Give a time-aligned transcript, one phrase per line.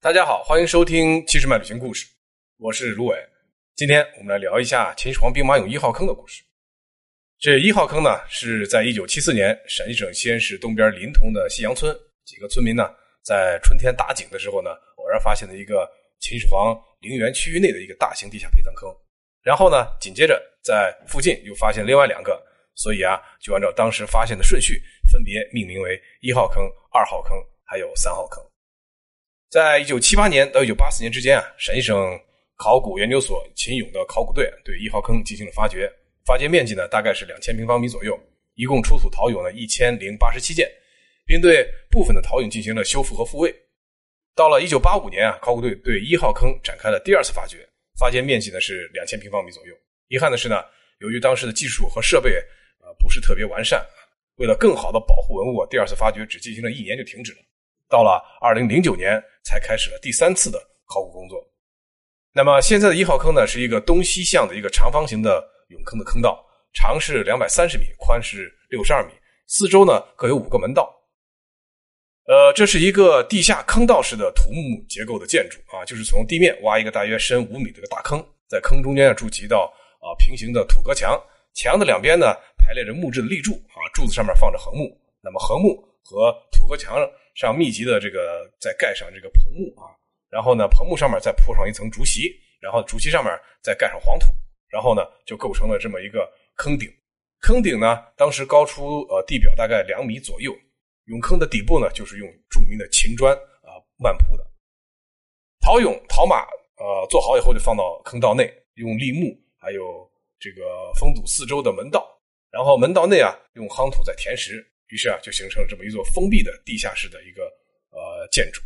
[0.00, 2.06] 大家好，欢迎收听《七十迈旅行故事》，
[2.58, 3.18] 我是卢伟。
[3.74, 6.40] 今天我们来聊一下秦始皇兵马俑一号坑的故事。
[7.36, 11.92] 这一号坑呢，是在一九七四年陕西省西安市东边临潼的西杨村
[12.24, 12.88] 几个村民呢，
[13.24, 15.90] 在春天打井的时候呢，偶然发现了一个
[16.20, 18.88] 秦始皇陵园区域内的一个大型地下陪葬坑。
[19.42, 22.40] 然后呢，紧接着在附近又发现另外两个，
[22.76, 24.80] 所以啊，就按照当时发现的顺序，
[25.10, 26.62] 分别命名为一号坑、
[26.92, 28.40] 二号坑，还有三号坑。
[29.50, 31.96] 在一九七八年到一九八四年之间啊，陕西省
[32.56, 35.90] 考古研究所秦俑的考古队对一号坑进行了发掘。
[36.22, 38.18] 发掘面积呢，大概是两千平方米左右，
[38.56, 40.70] 一共出土陶俑呢一千零八十七件，
[41.24, 43.54] 并对部分的陶俑进行了修复和复位。
[44.34, 47.66] 到了一九八五年啊，考古队对一号坑展开了第二次发掘，
[47.98, 49.74] 发掘面积呢是两千平方米左右。
[50.08, 50.62] 遗憾的是呢，
[51.00, 52.36] 由于当时的技术和设备
[52.80, 53.82] 啊不是特别完善，
[54.36, 57.38] 为了更好的保护文物，第二次发掘只进行了一年就停止了。
[57.88, 61.42] 到了二零零九年才开始了第三次的考古工作。
[62.32, 65.42] 那么现在的一号坑呢，是一个东西向的一个长方形的。
[65.68, 69.12] 俑坑的坑道长是两百三十米，宽是六十二米，
[69.48, 70.90] 四周呢各有五个门道。
[72.24, 86.96] 呃，这是一个地下坑道式的土木结构的建筑啊，就是从地面挖一个大约深五米的一个大坑，在坑中间筑起一道啊平行的土隔墙，墙的两边呢排列着木质的立柱啊，柱子上面放着横木，那么横木和土隔墙
[87.38, 89.94] 上密集的这个再盖上这个棚木啊，
[90.28, 94.26] 然后呢棚木上面再铺上一层竹席，然后竹席上面再盖上黄土。
[94.68, 96.92] 然后呢，就构成了这么一个坑顶。
[97.40, 100.52] 坑顶呢，当时高出呃地表大概两米左右。
[101.06, 104.44] 俑坑的底部呢，就是用著名的秦砖啊漫铺的。
[105.60, 106.42] 陶俑、陶马
[106.76, 110.06] 呃做好以后，就放到坑道内，用立木还有
[110.38, 112.06] 这个封堵四周的门道。
[112.50, 117.44] 然后门道内啊，用夯土再填实，于是啊，就形成了这么一座封闭的地下室的一个
[117.90, 118.60] 呃建筑。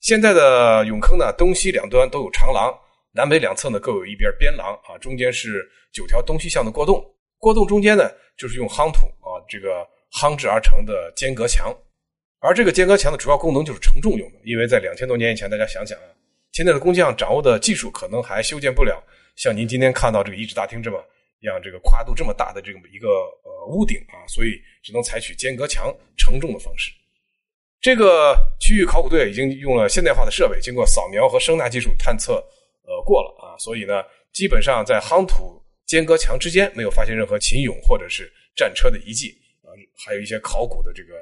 [0.00, 2.72] 现在的俑坑呢，东西两端都有长廊。
[3.12, 7.02] 南北两侧呢各有一边边廊啊，中间是九条东西向的过洞，
[7.38, 11.74] 过洞中间呢就是用夯土啊这个夯制而成的间隔墙，
[12.40, 16.04] 而这个间隔墙的主要功能就是承重用的，因为在两千多年以前，大家想想啊，
[16.52, 19.02] 现在的工匠掌握的技术可能还修建不了
[19.34, 21.02] 像您今天看到这个遗址大厅这么
[21.48, 26.92] 样这个跨度这么大的这么一个呃屋顶啊，所以只能采取间隔墙承重的方式。
[27.80, 32.44] 这个区域考古队已经用了现代化的设备，经过扫描和声纳技术探测。
[32.88, 34.00] 呃，过了啊，所以呢，
[34.32, 39.74] 基本上在夯土间隔墙之间没有发现任何秦俑或者是战车的遗迹啊，
[40.06, 41.14] 还有一些考古的这个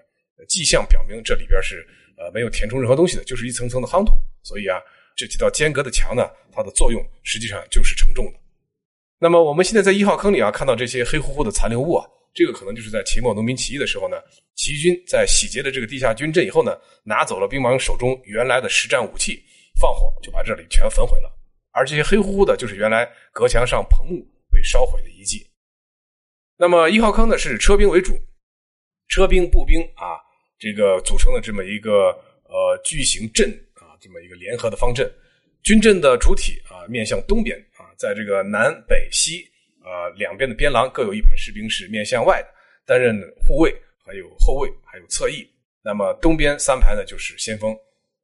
[0.47, 1.83] 迹象表明这里边是
[2.19, 4.13] 呃没有填充任何东西的，就是一层层的夯土。
[4.43, 4.79] 所以啊，
[5.17, 8.39] 这几道间隔的墙呢，它的作用实际上就是承重的。
[9.19, 14.17] 那么我们现在在一号坑里啊，看到这些黑乎乎的残留物啊，这个可能就是在秦末农民起义的时候呢，
[14.55, 19.43] 起义军在洗劫了这个地下军阵以后呢，拿走了兵马俑手中原来的实战武器，
[19.81, 21.31] 放火就把这里全焚毁了。
[21.73, 25.47] 而这些黑乎乎的，就是原来隔墙上棚木被烧毁的遗迹。
[26.57, 28.13] 那么一号坑呢，是车兵为主，
[29.09, 30.21] 车兵、步兵啊，
[30.59, 32.11] 这个组成的这么一个
[32.45, 35.11] 呃巨型阵啊，这么一个联合的方阵。
[35.63, 37.59] 军阵的主体啊，面向东边，
[37.97, 39.45] 在这个南北西
[39.83, 42.49] 啊两边的边廊各有一排士兵是面向外的，
[42.87, 43.75] 担任护卫，
[44.05, 45.47] 还有后卫，还有侧翼。
[45.83, 47.77] 那么东边三排呢，就是先锋。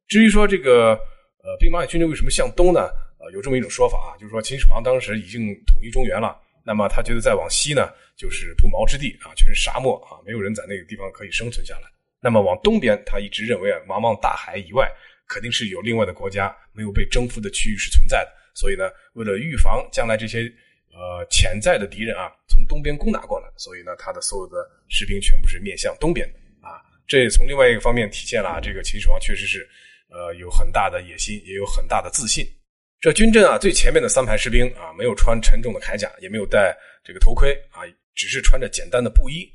[0.07, 0.99] 至于说这个
[1.43, 2.89] 呃兵马俑军队为什么向东呢？
[3.19, 11.81] 呃，有这么一种说法啊，就是说秦始皇当时已经统一中原了，那么他觉得再往西呢，就是不毛之地啊，全是沙漠啊，没有人在那个地方可以生存下来。
[12.19, 14.91] 那么往东边，他一直认为啊，茫茫大海以外，
[15.27, 18.31] 肯定是有另外的国家没有被征服的区域是存在的。
[18.53, 20.51] 所以呢，为了预防将来这些
[20.91, 26.81] 呃潜在的敌人啊从东边攻打过来，所以呢，他的所有的士兵全部是面向东边的啊。
[27.07, 29.67] 这也从另外一个方面体现了这个秦始皇确实是
[30.09, 32.45] 呃有很大的野心，也有很大的自信。
[32.99, 37.81] 这军阵啊，最前面的三排士兵啊，没有穿沉重的铠甲，也没有戴这个头盔啊，
[38.13, 39.51] 只是穿着简单的布衣。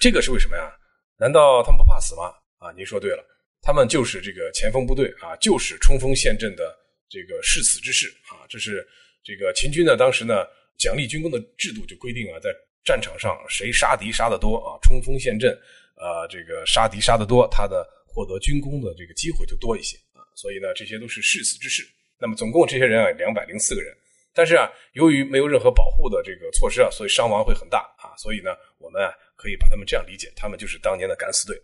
[0.00, 0.72] 这个是为什么呀？
[1.16, 2.32] 难道他们不怕死吗？
[2.58, 3.24] 啊，您说对了，
[3.62, 6.76] 他们就是这个前锋部队啊，就是冲锋陷阵的
[7.08, 8.46] 这个誓死之士啊。
[8.48, 8.86] 这是
[9.22, 10.46] 这个秦军呢，当时呢
[10.78, 15.52] 奖励军功的制度就规定啊，在战场上谁杀敌杀得多啊，冲锋陷阵
[15.94, 20.22] 啊，这个杀敌杀得多，他的获得军功的这个机会就多一些啊。
[20.34, 21.86] 所以呢，这些都是誓死之士。
[22.18, 23.94] 那么总共这些人啊，两百零四个人，
[24.32, 28.16] 但是啊，由于没有任何保护的这个措施啊，所以伤亡会很大啊。
[28.16, 31.60] 所以呢，我们啊可以把他们这样理解，他们就是当年的敢死队。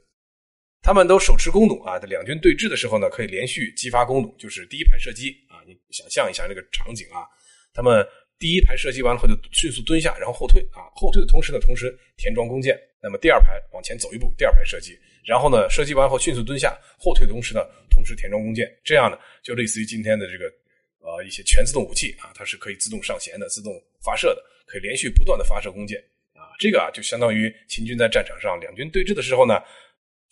[0.85, 5.65] 他们都手持弓弩啊，两军对峙的时候呢，可以连续激发弓弩，就是第一排射击啊。
[5.67, 7.25] 你想象一下这个场景啊，
[7.73, 8.07] 他们
[8.39, 12.79] 第一排射击完了后就迅速蹲下，然后后退啊，后退的同时呢，同时填装弓箭。
[13.03, 14.93] 那么第二排往前走一步，第二排射击，
[15.25, 18.71] 然后呢，射击完后迅速蹲下，后退的同时呢，同时填装弓箭。
[18.85, 20.53] 这样呢，就类似于今天的这个
[21.01, 23.73] 呃一些全自动武器啊，它是可以自动上弦的、自动
[24.05, 25.99] 发射的，可以连续不断的发射弓箭
[26.35, 26.53] 啊。
[26.59, 29.63] 这个啊，就相当于秦军在战场上两军对峙的时候呢，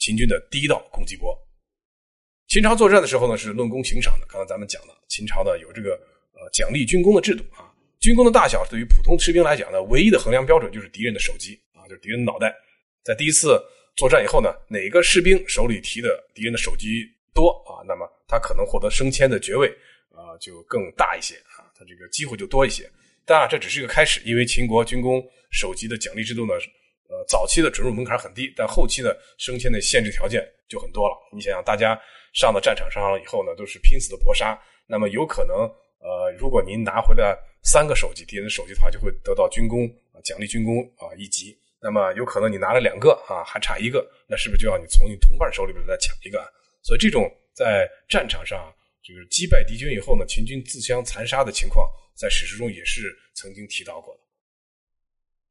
[0.03, 1.33] 秦军的第一道攻击波。
[2.49, 4.27] 秦朝作战的时候呢，是论功行赏的。
[4.29, 5.91] 刚才咱们讲了，秦朝呢有这个
[6.33, 7.73] 呃奖励军功的制度啊。
[8.01, 12.53] 军功的大小对于普通士兵来讲呢，唯一的衡量标准就是敌人的首级啊，就是敌人的脑袋。
[13.05, 13.63] 在第一次
[13.95, 19.69] 作战以后呢，哪个士兵手里提的敌人的首级多啊，那么他可能获得升迁的爵位
[20.11, 22.91] 啊就更大一些啊，他这个机会就多一些。
[23.25, 26.55] 当然这只是一个开始，因为秦国军功首级的奖励制度呢，
[27.13, 31.15] 呃，早期的准入门槛很低，但后期呢升迁的限制条件就很多了。
[31.31, 32.01] 你想想，大家
[32.33, 35.57] 上到战场上了以后呢，都是拼死的搏杀，那么有可能
[36.01, 37.39] 呃，如果您拿回来。
[37.65, 41.57] 三个手机敌人的手机的话，就会得到军功啊，奖励军功啊一级。
[41.81, 46.43] 那么有可能你拿了两个啊，还差一个，那是不是就要你从你同伴手里边再抢一个？
[46.83, 54.22] 所以这种在战场上就是击败敌军以后呢，秦军自相残杀的情况，在史书中也是曾经提到过的。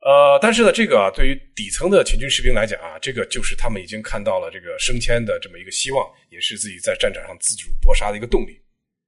[0.01, 8.59] 呃，但是呢，这个啊，对于底层的秦军士兵来讲啊，这个就是他们已经看到了这个升迁的这么一个希望，也是自己在战场上自主搏杀的一个动力。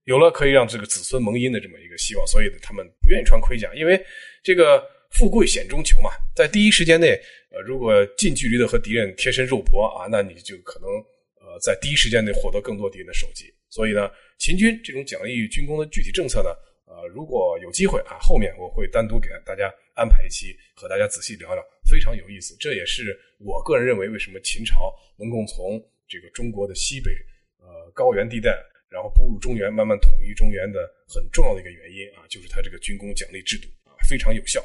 [0.06, 4.00] 有了可以让这个子孙蒙荫的这么一个希望，所以呢，他们不愿意穿盔甲，因为
[4.44, 7.20] 这个富贵险中求嘛，在第一时间内，
[7.50, 13.46] 呃，如果近距离的和敌人贴身肉搏啊，那你就可能呃在第一时间内获得更多敌人的首级。
[13.70, 16.50] 所以呢，秦军这种奖励军功的具体政策呢，
[16.86, 22.56] 呃，如果有机会啊，后面我会单独给大家安排一期和大家仔细聊聊，非常有意思。
[22.60, 27.12] 这也是我个人认为为什么秦朝能够从这个中国的西北
[27.60, 28.58] 呃高原地带。
[28.94, 34.64] 然后步入中原，慢慢统一中原的很重要的一个原因啊，就是他这个军功奖励制度啊非常有效。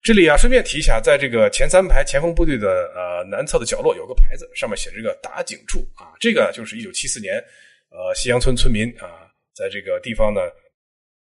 [0.00, 7.44] 这里啊，顺便提一下，在这个前三排前锋部队的呃南侧的角落有个牌子，上面写着个打井处啊，这个就是一九七四年
[7.90, 9.17] 呃西阳村村民啊
[9.58, 10.40] 在这个地方呢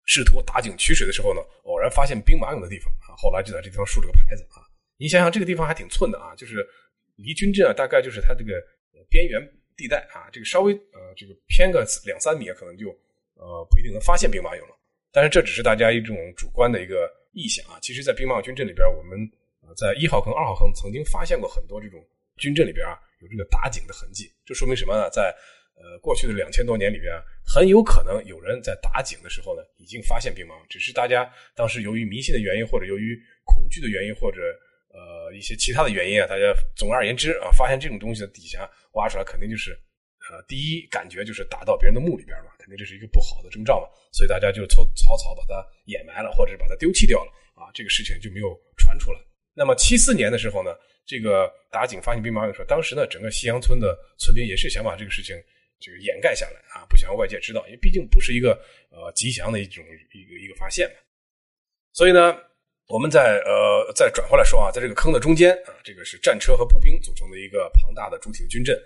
[0.05, 4.61] 试图打井取水的时候呢，偶然发现兵马俑的地方啊，后来就在这地方竖了个牌子啊。
[4.97, 6.63] 你想想这个地方还挺寸的啊，就是
[7.15, 8.61] 离军阵啊大概就是它这个
[9.09, 9.41] 边缘。
[9.77, 12.89] 地带啊，这个稍微呃，这个偏个两三米，可能就
[13.35, 14.75] 呃不一定能发现兵马俑了。
[15.11, 17.77] 但是这只是大家一种主观的一个臆想啊。
[17.79, 19.19] 其实，在兵马俑军阵里边，我们
[19.61, 22.03] 呃在一号坑、二号坑曾经发现过很多这种
[22.37, 24.33] 军阵里边啊有这个打井的痕迹。
[24.43, 25.07] 这说明什么呢？
[25.11, 25.31] 在
[25.77, 27.13] 呃过去的两千多年里边，
[27.45, 34.41] 很有可能有人在打井的时候呢已经发现兵马俑，只是大家当时由于迷信的原因，或者由于恐惧的原因，或者
[34.89, 38.69] 呃一些其他的原因啊，大家总而言之啊，发现这种东西的底下。
[38.93, 39.73] 挖出来肯定就是，
[40.31, 49.19] 呃，第一感觉就是打到别人的墓里边嘛，肯定这是一个不好的征兆嘛，所以大家就草草草把它掩埋了，或者是把它丢弃掉了啊，这个事情就没有传出来。
[49.53, 50.71] 那么七四年的时候呢，
[51.05, 55.35] 这个打井发现兵马俑的时候，当时呢，整个西洋村的村民也是想把这个事情
[55.79, 58.59] 这个掩盖下来啊，不想让外界知道，因为毕竟不是一个
[58.89, 59.83] 呃吉祥的一种
[60.13, 60.95] 一个一个发现嘛。
[61.93, 62.35] 所以呢，
[62.87, 68.77] 我们在呃再转回来说啊，在这个坑的中间啊，这个是战车和步兵组成的一个庞大的主体的军阵。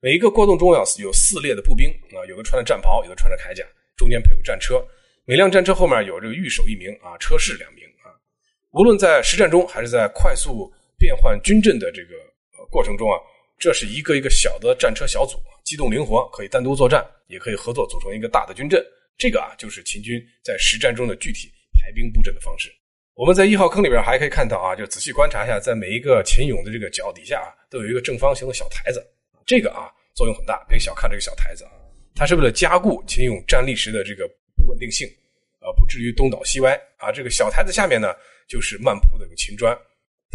[0.00, 3.64] 每一个过洞中要有四列的步兵啊，有的穿着战袍，有的穿着铠甲，
[3.96, 4.84] 中间配有战车。
[5.24, 8.14] 每辆战车后面有这个御手一名啊，车士两名啊。
[8.70, 12.14] 无论在实战中还是在快速变换军阵的这个
[12.70, 13.18] 过程中啊，
[13.58, 18.84] 这是一个一个小的战车小组，机动灵活，可以单独作战，也可以合作组成一个大的军阵。
[19.18, 22.70] 这个啊，就是秦军在实战中的具体排兵布阵的方式。
[23.14, 29.02] 我们在一号坑里边还可以看到啊，就仔细观察一下，在每一个秦俑的这个脚底下啊，都有一个正方形的小台子。
[29.46, 31.70] 这个啊作用很大，别小看这个小台子啊，
[32.14, 35.08] 它是为了加固秦俑站立时的这个不稳定性，
[35.60, 37.10] 啊，不至于东倒西歪啊。
[37.10, 38.14] 这个小台子下面呢，
[38.46, 39.74] 就是漫铺的这个秦砖，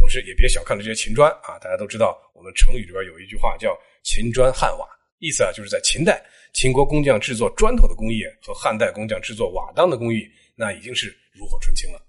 [0.01, 1.59] 同时也别小看了这些秦砖啊。
[1.61, 4.89] 大家都知道，我们成语里边有一句话叫“秦砖汉瓦”，
[5.21, 6.19] 意思啊，就是在秦代，
[6.53, 12.01] 秦国工匠制作砖头的工艺和汉代工匠制作瓦当的工艺，那已经是炉火纯青了。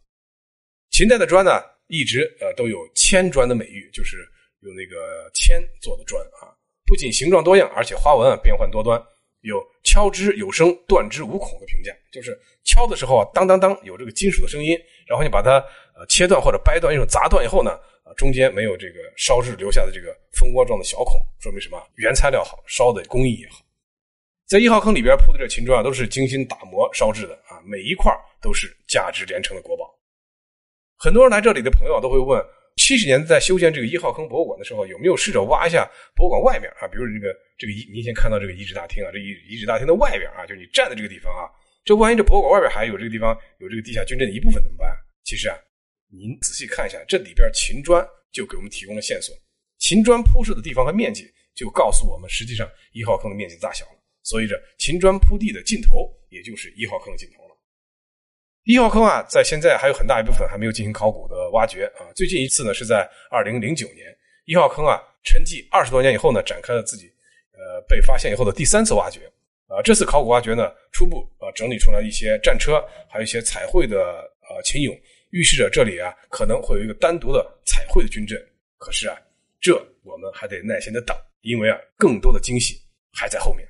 [0.88, 4.26] 秦代的砖呢，一直呃都有铅砖的美誉，就是
[4.60, 6.48] 用那个铅做的砖啊。
[6.86, 8.98] 不仅形状多样，而且花纹啊变幻多端，
[9.42, 11.92] 有敲之有声、断之无孔的评价。
[12.10, 15.58] 就是敲的时候啊，当当当，有这个金属的声音，然后你把它
[15.94, 17.70] 呃切断或者掰断，用砸断以后呢，
[18.02, 21.78] 啊中间没有这个烧制留下的这个蜂窝状的小孔，说明什么？
[21.96, 23.60] 原材料好，烧的工艺也好。
[24.46, 29.92] 在一号坑里边铺的这秦砖啊，都是精心打磨烧制的啊，每一块都是价值连城的国宝。
[30.96, 32.42] 很多人来这里的朋友都会问。
[32.76, 36.88] 七十年代在修建这个一号坑博物馆的时候，有没有试着挖一下博物馆外面啊？
[36.88, 37.28] 比如这个
[37.62, 41.46] 这个遗，您先看到这个遗址大厅啊，这遗遗址大厅的外边啊，就是你站的这个地方啊，
[41.84, 44.90] 这万一这博物馆外边还有这个地方有这个地下军阵的一部分怎么办？
[45.22, 45.54] 其实啊，
[46.10, 49.32] 您仔细看一下，这里边秦砖就给我们提供了线索。
[49.78, 54.02] 秦砖铺设的地方和面积就告诉我们，实际上一号坑的面积大小了。
[54.24, 57.56] 所以这秦砖铺地的尽头，也就是一号坑的尽头了。
[58.64, 62.10] 一号坑啊，在现在还有很大一部分还没有进行考古的挖掘啊。
[62.16, 64.06] 最近一次呢，是在二零零九年，
[64.46, 67.08] 一号坑啊沉寂二十多年以后呢，展开了自己
[67.52, 69.20] 呃被发现以后的第三次挖掘
[69.66, 69.80] 啊。
[69.82, 73.98] 这次考古挖掘呢，初步啊整理出来一些战车，还有一些彩绘的
[74.48, 74.98] 呃秦俑，
[75.30, 78.38] 预示着这里啊可能会有一个单独的彩绘的军阵。
[78.78, 79.16] 可是啊，
[79.60, 82.80] 这我们还得耐心的等，因为啊更多的惊喜
[83.12, 83.66] 还在后面。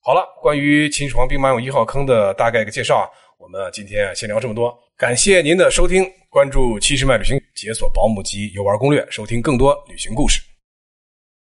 [0.00, 3.06] 好了，关于秦始皇兵马俑一号坑的大概一个介绍啊。
[3.38, 10.47] 我们今天先聊这么多，感谢您的收听，关注七十迈旅行，解锁保姆级游玩攻略，收听更多旅行故事。